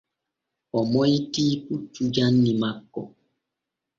[0.77, 3.01] O moytii puccu janni makko.